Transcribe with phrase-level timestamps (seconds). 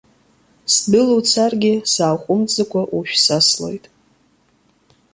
[0.73, 3.85] Сдәылуцаргьы сааҟәымҵӡакәа ушә саслоит.